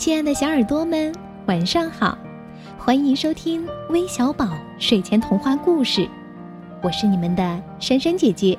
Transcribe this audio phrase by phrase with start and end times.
[0.00, 2.16] 亲爱的小耳朵们，晚上好！
[2.78, 4.48] 欢迎收听微小宝
[4.78, 6.08] 睡前童话故事，
[6.82, 8.56] 我是你们的珊珊姐姐。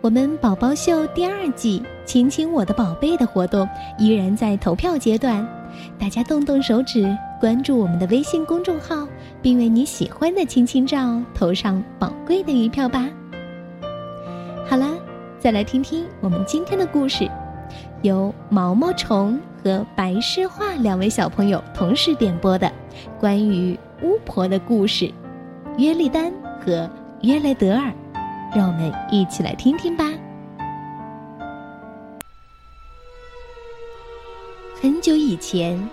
[0.00, 3.68] 我们宝宝秀第二季“亲亲我的宝贝”的活动
[3.98, 5.48] 依然在投票阶段，
[5.96, 9.06] 大家动动手指关注我们的微信公众号，
[9.40, 13.08] 并为你喜欢的亲亲照投上宝贵的一票吧。
[14.68, 14.92] 好了，
[15.38, 17.30] 再来听听我们今天的故事。
[18.02, 22.72] 由毛毛虫和白诗画两位小朋友同时点播的
[23.18, 25.12] 关于巫婆的故事，
[25.78, 26.32] 约丽丹
[26.64, 26.88] 和
[27.22, 27.92] 约雷德尔，
[28.54, 30.12] 让我们一起来听听吧。
[34.80, 35.88] 很久以前，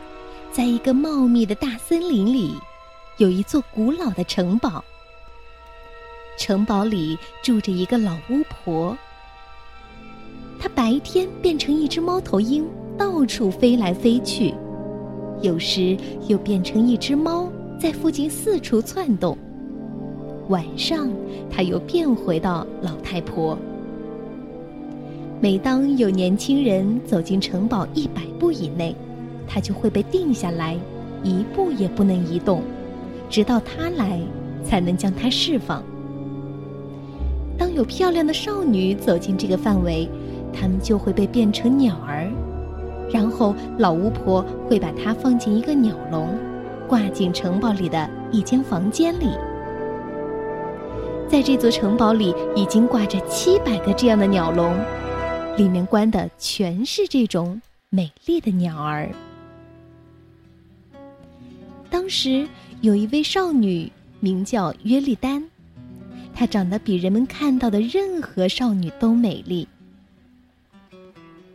[0.52, 2.56] 在一个茂密的大森林里，
[3.18, 4.84] 有一座古老的城堡。
[6.38, 8.96] 城堡里住着一个老巫婆。
[10.60, 12.66] 它白天变成一只猫头鹰，
[12.98, 14.54] 到处飞来飞去；
[15.42, 15.98] 有时
[16.28, 17.48] 又变成一只猫，
[17.80, 19.38] 在附近四处窜动。
[20.50, 21.10] 晚上，
[21.50, 23.58] 它又变回到老太婆。
[25.42, 28.96] 每当有年轻人走进城堡一百步以内，
[29.48, 30.78] 它就会被定下来，
[31.24, 32.62] 一步也不能移动，
[33.30, 34.20] 直到他来，
[34.64, 35.84] 才能将它释放。
[37.58, 40.10] 当有漂亮的少女走进这个范围，
[40.58, 42.32] 它们就会被变成鸟儿，
[43.12, 46.30] 然后老巫婆会把它放进一个鸟笼，
[46.88, 49.28] 挂进城堡里的一间房间里。
[51.28, 54.74] 在这座城堡里，已经挂着七百个这样的鸟笼，
[55.58, 59.10] 里面关的全是这种美丽的鸟儿。
[61.90, 62.48] 当时
[62.82, 65.44] 有一位少女，名叫约丽丹，
[66.34, 69.68] 她长得比人们看到的任何少女都美丽。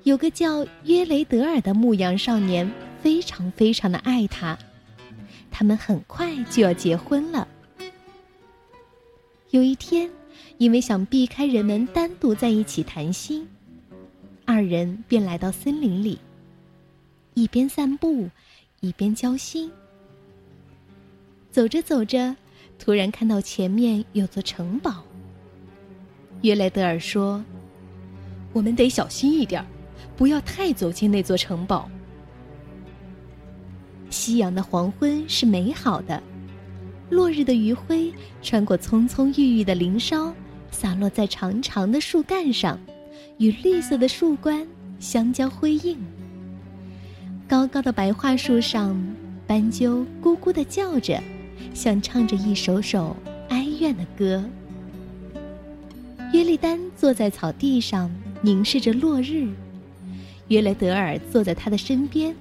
[0.05, 2.71] 有个叫约雷德尔的牧羊少年，
[3.03, 4.57] 非常非常的爱她，
[5.51, 7.47] 他们很快就要结婚了。
[9.51, 10.11] 有一天，
[10.57, 13.47] 因为想避开人们单独在一起谈心，
[14.47, 16.19] 二人便来到森林里，
[17.35, 18.31] 一边散步，
[18.81, 19.71] 一边交心。
[21.51, 22.35] 走着走着，
[22.79, 25.05] 突然看到前面有座城堡。
[26.41, 27.45] 约雷德尔说
[28.55, 29.67] ：“我们得小心一点儿。”
[30.21, 31.91] 不要太走进那座城堡。
[34.11, 36.23] 夕阳的黄昏是美好的，
[37.09, 40.31] 落日的余晖穿过葱葱郁郁的林梢，
[40.71, 42.79] 洒落在长长的树干上，
[43.39, 45.97] 与绿色的树冠相交辉映。
[47.49, 48.95] 高高的白桦树上，
[49.47, 51.19] 斑鸠咕咕的叫着，
[51.73, 53.17] 像唱着一首首
[53.49, 54.45] 哀怨的歌。
[56.35, 58.11] 约丽丹坐在草地上，
[58.43, 59.49] 凝视着落日。
[60.51, 62.35] 约雷德尔坐在他的身边。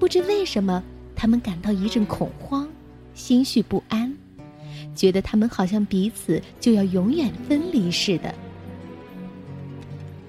[0.00, 0.82] 不知为什么，
[1.14, 2.68] 他们感到一阵恐慌，
[3.14, 4.12] 心绪不安，
[4.96, 8.34] 觉得他们好像彼此就要永远分离似的。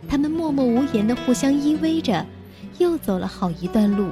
[0.08, 2.24] 他们默默无言的互相依偎着，
[2.78, 4.12] 又走了好一段路。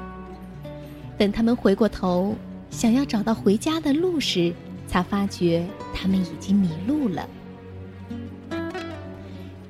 [1.15, 2.35] 等他们回过头，
[2.71, 4.51] 想要找到回家的路时，
[4.87, 5.63] 才发觉
[5.93, 7.27] 他们已经迷路了。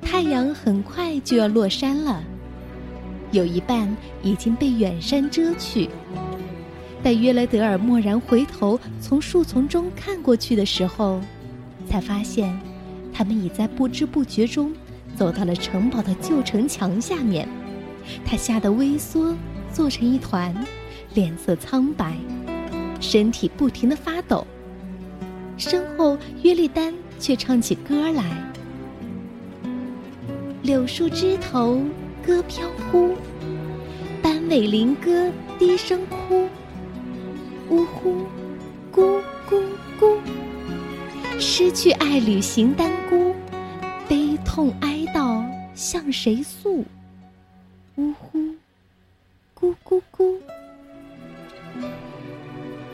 [0.00, 2.24] 太阳很快就要落山了。
[3.30, 5.88] 有一半已经被远山遮去。
[7.02, 11.20] 待约雷德尔蓦然回头，从树丛中看过去的时候，
[11.88, 12.58] 才发现，
[13.12, 14.72] 他们已在不知不觉中
[15.16, 17.48] 走到了城堡的旧城墙下面。
[18.24, 19.34] 他吓得微缩，
[19.72, 20.54] 坐成一团，
[21.14, 22.16] 脸色苍白，
[23.00, 24.46] 身体不停的发抖。
[25.56, 28.24] 身后，约丽丹却唱起歌来
[30.62, 31.80] ：“柳树枝头。”
[32.28, 33.16] 歌飘忽，
[34.20, 36.46] 斑尾林歌低声哭，
[37.70, 38.26] 呜呼，
[38.92, 39.62] 咕咕
[39.98, 40.18] 咕。
[41.40, 43.34] 失去爱侣行单孤，
[44.06, 45.42] 悲痛哀悼
[45.74, 46.84] 向谁诉？
[47.96, 48.38] 呜呼，
[49.58, 50.36] 咕咕咕。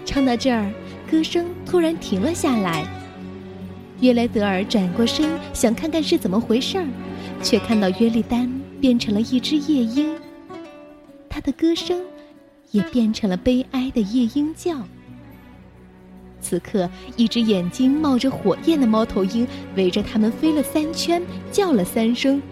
[0.07, 0.73] 唱到这儿，
[1.11, 2.87] 歌声突然停了下来。
[4.01, 6.87] 约雷德尔转过身，想看看是怎么回事儿，
[7.43, 8.49] 却看到约丽丹。
[8.85, 10.15] 变成了一只夜莺，
[11.27, 12.03] 它的歌声
[12.71, 14.77] 也变成了悲哀的夜莺叫。
[16.39, 16.87] 此刻，
[17.17, 22.43] 一只眼睛冒着火焰的猫头鹰围着它们飞了三圈，叫了三声：“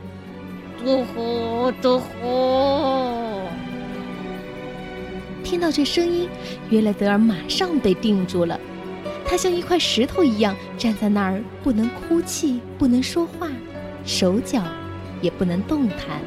[0.83, 3.43] 嘟呼嘟呼！”
[5.45, 6.27] 听到这声音，
[6.71, 8.59] 约勒德尔马上被定住了，
[9.27, 13.51] 他像一块石头一样站在那儿，不能哭泣，不能说话，
[14.07, 14.65] 手脚。
[15.23, 16.21] 也不能动弹。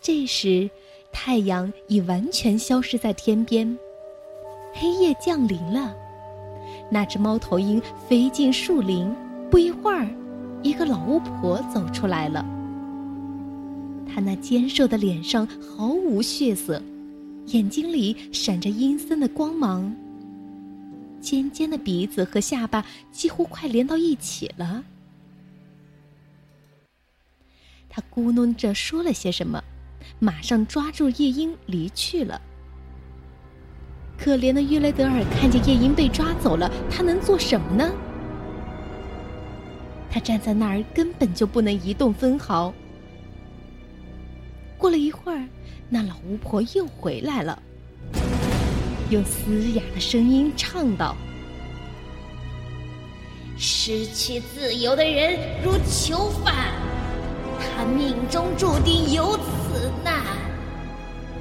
[0.00, 0.70] 这时，
[1.12, 3.78] 太阳已完全消失在天边，
[4.72, 5.96] 黑夜降临了。
[6.90, 9.12] 那只猫头鹰飞进树林，
[9.50, 10.06] 不一会儿，
[10.62, 12.44] 一个老巫婆走出来了。
[14.12, 16.82] 她那尖瘦的脸上毫无血色，
[17.46, 19.94] 眼睛里闪着阴森的光芒。
[21.22, 24.84] 尖尖的鼻子和下巴几乎快连到一起了。
[27.88, 29.62] 他咕哝着说了些什么，
[30.18, 32.40] 马上抓住夜莺离去了。
[34.18, 37.92] 可怜的约雷德尔看见夜莺被抓走了，他能做什么呢？
[40.10, 42.72] 他站在那儿，根本就不能移动分毫。
[44.78, 45.48] 过了一会儿，
[45.88, 47.62] 那老巫婆又回来了。
[49.12, 51.14] 用嘶哑的声音唱道
[53.58, 56.72] ：“失去自由的人如囚犯，
[57.76, 60.22] 他命中注定有此难。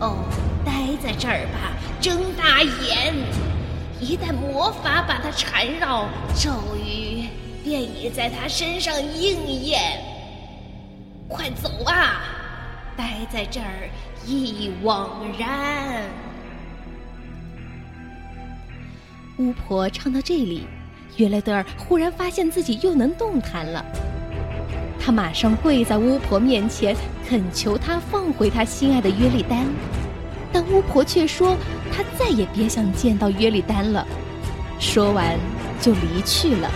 [0.02, 0.18] 哦，
[0.66, 1.72] 待在这儿吧，
[2.02, 3.16] 睁大眼。
[4.02, 7.24] 一旦魔法把他缠绕，咒语
[7.64, 9.80] 便已在他身上应验。
[11.30, 12.22] 快走啊！
[12.98, 13.90] 待在这儿
[14.28, 16.04] 一枉然。”
[19.42, 20.68] 巫婆唱到这里，
[21.18, 23.84] 约雷德尔忽然发现自己又能动弹了。
[25.00, 26.96] 他马上跪在巫婆面前，
[27.28, 29.66] 恳求她放回他心爱的约利丹。
[30.54, 31.58] 但巫婆却说
[31.92, 34.06] ：“他再也别想见到约利丹了。”
[34.80, 35.40] 说完
[35.80, 36.70] 就离去了。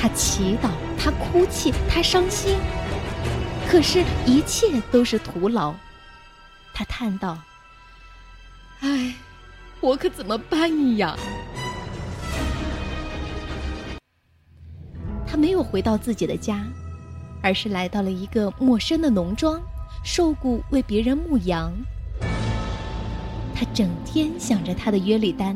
[0.00, 2.56] 他祈祷，他哭泣，他伤心，
[3.68, 5.74] 可是，一切都是徒劳。
[6.72, 7.36] 他叹道
[8.80, 9.14] ：“唉。”
[9.84, 11.14] 我可怎么办呀？
[15.26, 16.64] 他没有回到自己的家，
[17.42, 19.60] 而是来到了一个陌生的农庄，
[20.02, 21.70] 受雇为别人牧羊。
[23.54, 25.54] 他整天想着他的约里丹，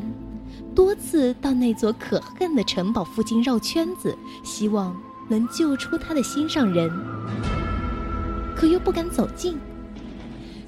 [0.75, 4.95] 多次到那座可恨的城堡附近绕圈子，希望
[5.27, 6.87] 能救出他的心上人，
[8.55, 9.57] 可又不敢走近。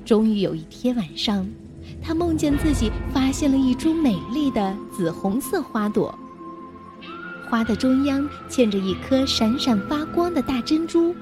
[0.03, 1.47] 终于有一天晚上。
[2.03, 6.13] 他梦见自己发现了一株美丽的紫红色花朵，
[7.47, 11.15] 花的中央嵌着一颗闪闪发光的大珍珠。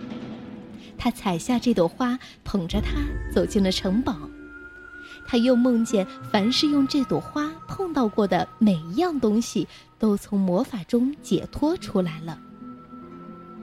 [0.98, 2.98] 他采下这朵花，捧着它
[3.32, 4.18] 走进了城堡。
[5.28, 9.68] 他又梦见，凡是用这朵花碰到过的每一样东西，
[10.00, 12.40] 都从魔法中解脱出来了。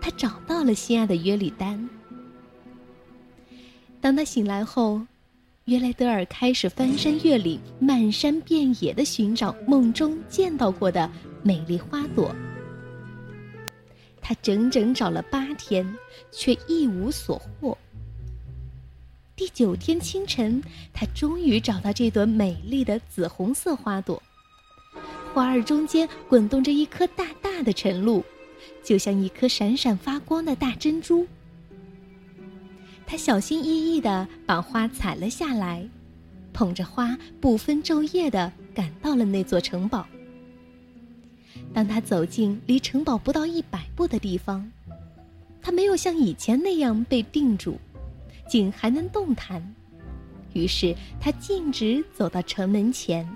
[0.00, 1.88] 他找到了心爱的约里丹。
[4.00, 5.00] 当他醒来后。
[5.66, 11.10] 约莱德尔开始翻山越岭、漫山遍野的寻找梦中见到过的
[11.42, 12.32] 美丽花朵。
[14.20, 15.84] 他整整找了八天，
[16.30, 17.76] 却一无所获。
[19.34, 24.22] 第九天清晨，他终于找到这朵美丽的紫红色花朵，
[25.34, 28.24] 花儿中间滚动着一颗大大的晨露，
[28.84, 31.26] 就像一颗闪闪发光的大珍珠。
[33.06, 35.88] 他小心翼翼地把花采了下来，
[36.52, 40.04] 捧着花不分昼夜地赶到了那座城堡。
[41.72, 44.70] 当他走进离城堡不到一百步的地方，
[45.62, 47.76] 他没有像以前那样被定住，
[48.48, 49.62] 竟还能动弹。
[50.52, 53.28] 于是他径直走到城门前。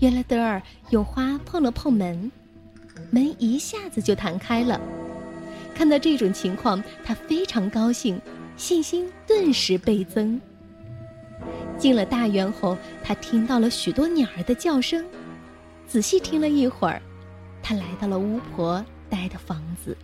[0.00, 2.30] 约勒德尔用花碰了碰门，
[3.10, 4.80] 门一下子就弹开了。
[5.76, 8.18] 看到这种情况，他非常高兴，
[8.56, 10.40] 信心顿时倍增。
[11.76, 15.04] 进了大园后，他听到了许多鸟儿的叫声。
[15.86, 17.02] 仔细听了一会儿，
[17.62, 19.94] 他来到了巫婆待的房子。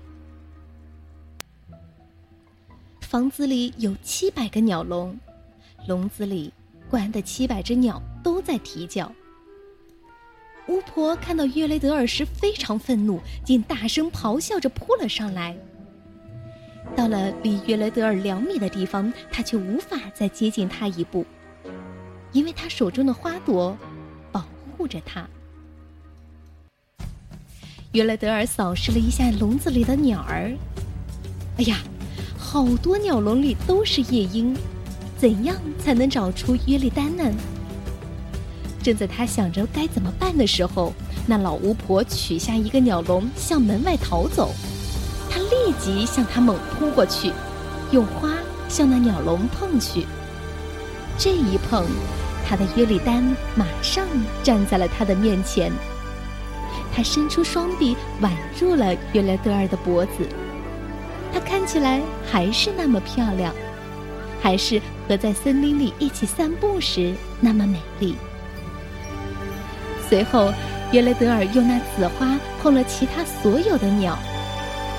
[3.00, 5.18] 房子里有七百个鸟笼，
[5.88, 6.52] 笼子里
[6.90, 9.10] 关的七百只鸟都在啼叫。
[10.68, 15.56] 巫婆看到约雷德尔时非常愤怒，竟大声咆哮着扑了上来。
[16.94, 21.26] 到了离约雷德尔两米的地方，他却无法再接近他一步，
[22.32, 23.76] 因为他手中的花朵
[24.30, 25.28] 保护着他。
[27.92, 30.52] 约雷德尔扫视了一下笼子里的鸟儿，
[31.58, 31.78] 哎呀，
[32.38, 34.56] 好多鸟笼里都是夜莺，
[35.18, 37.24] 怎样才能找出约利丹呢？
[38.82, 40.92] 正在他想着该怎么办的时候，
[41.26, 44.52] 那老巫婆取下一个鸟笼，向门外逃走。
[45.30, 47.32] 他立即向他猛扑过去，
[47.92, 48.30] 用花
[48.68, 50.04] 向那鸟笼碰去。
[51.16, 51.86] 这一碰，
[52.46, 53.22] 他的约里丹
[53.54, 54.06] 马上
[54.42, 55.72] 站在了他的面前。
[56.94, 60.28] 他伸出双臂挽住了约雷德尔的脖子。
[61.32, 63.54] 她看起来还是那么漂亮，
[64.42, 68.14] 还是和在森林里一起散步时那么美丽。
[70.12, 70.52] 随后，
[70.90, 74.18] 约雷德尔用那紫花碰了其他所有的鸟，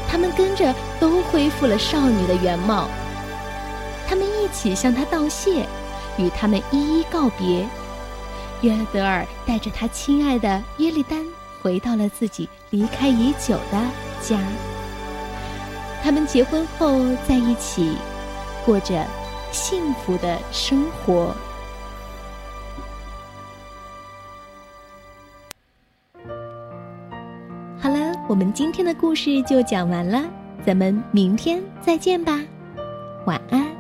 [0.10, 2.90] 它们跟着都恢复了少女的原貌。
[4.08, 5.68] 他们一起向她道谢，
[6.18, 7.64] 与他们一一告别。
[8.62, 11.24] 约雷德尔带着他亲爱的约利丹
[11.62, 13.80] 回到了自己离开已久的
[14.20, 14.40] 家。
[16.02, 17.98] 他们结婚后在一起，
[18.66, 19.06] 过着
[19.52, 21.36] 幸福的生活。
[28.34, 30.24] 我们今天的故事就讲完了，
[30.66, 32.42] 咱们明天再见吧，
[33.28, 33.73] 晚安。